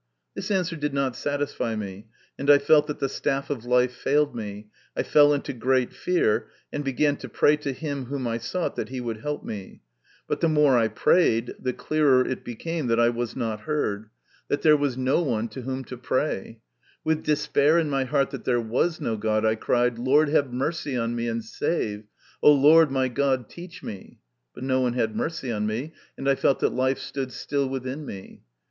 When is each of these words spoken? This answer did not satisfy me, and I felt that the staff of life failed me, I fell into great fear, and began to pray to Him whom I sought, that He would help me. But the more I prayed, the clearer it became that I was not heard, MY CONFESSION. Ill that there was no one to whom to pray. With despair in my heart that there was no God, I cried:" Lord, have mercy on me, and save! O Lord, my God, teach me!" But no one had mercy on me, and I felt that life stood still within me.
This 0.35 0.49
answer 0.49 0.75
did 0.75 0.95
not 0.95 1.15
satisfy 1.15 1.75
me, 1.75 2.07
and 2.35 2.49
I 2.49 2.57
felt 2.57 2.87
that 2.87 2.97
the 2.97 3.07
staff 3.07 3.51
of 3.51 3.65
life 3.65 3.93
failed 3.93 4.35
me, 4.35 4.67
I 4.97 5.03
fell 5.03 5.31
into 5.31 5.53
great 5.53 5.93
fear, 5.93 6.49
and 6.73 6.83
began 6.83 7.17
to 7.17 7.29
pray 7.29 7.55
to 7.57 7.71
Him 7.71 8.05
whom 8.05 8.25
I 8.25 8.39
sought, 8.39 8.75
that 8.77 8.89
He 8.89 8.99
would 8.99 9.17
help 9.17 9.43
me. 9.45 9.83
But 10.27 10.41
the 10.41 10.49
more 10.49 10.75
I 10.75 10.87
prayed, 10.87 11.53
the 11.59 11.71
clearer 11.71 12.25
it 12.27 12.43
became 12.43 12.87
that 12.87 12.99
I 12.99 13.09
was 13.09 13.35
not 13.35 13.59
heard, 13.59 13.75
MY 13.77 13.99
CONFESSION. 13.99 14.09
Ill 14.09 14.47
that 14.57 14.61
there 14.63 14.77
was 14.77 14.97
no 14.97 15.21
one 15.21 15.47
to 15.49 15.61
whom 15.61 15.83
to 15.83 15.97
pray. 15.97 16.61
With 17.03 17.23
despair 17.23 17.77
in 17.77 17.87
my 17.87 18.05
heart 18.05 18.31
that 18.31 18.43
there 18.43 18.59
was 18.59 18.99
no 18.99 19.17
God, 19.17 19.45
I 19.45 19.53
cried:" 19.53 19.99
Lord, 19.99 20.29
have 20.29 20.51
mercy 20.51 20.97
on 20.97 21.13
me, 21.15 21.27
and 21.27 21.45
save! 21.45 22.05
O 22.41 22.51
Lord, 22.51 22.89
my 22.89 23.07
God, 23.07 23.47
teach 23.47 23.83
me!" 23.83 24.17
But 24.55 24.63
no 24.63 24.81
one 24.81 24.93
had 24.93 25.15
mercy 25.15 25.51
on 25.51 25.67
me, 25.67 25.93
and 26.17 26.27
I 26.27 26.33
felt 26.33 26.59
that 26.61 26.73
life 26.73 26.97
stood 26.97 27.31
still 27.31 27.69
within 27.69 28.03
me. 28.03 28.41